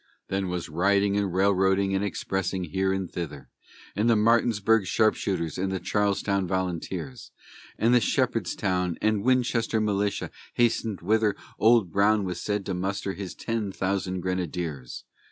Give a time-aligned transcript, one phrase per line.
[0.29, 3.49] Then was riding and railroading and expressing here and thither;
[3.95, 7.29] And the Martinsburg Sharpshooters and the Charlestown Volunteers,
[7.77, 13.35] And the Shepherdstown and Winchester militia hastened whither Old Brown was said to muster his
[13.35, 15.03] ten thousand grenadiers.